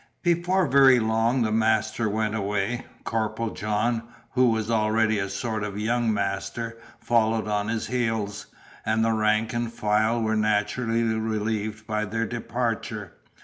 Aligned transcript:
Before 0.23 0.65
very 0.65 0.99
long, 0.99 1.43
the 1.43 1.51
master 1.51 2.09
went 2.09 2.33
away; 2.33 2.87
Corporal 3.03 3.51
John 3.51 4.01
(who 4.31 4.49
was 4.49 4.71
already 4.71 5.19
a 5.19 5.29
sort 5.29 5.63
of 5.63 5.77
young 5.77 6.11
master) 6.11 6.79
followed 6.99 7.47
on 7.47 7.67
his 7.67 7.85
heels; 7.85 8.47
and 8.83 9.05
the 9.05 9.11
rank 9.13 9.53
and 9.53 9.71
file 9.71 10.19
were 10.19 10.35
naturally 10.35 11.03
relieved 11.03 11.85
by 11.85 12.05
their 12.05 12.25
departure. 12.25 13.13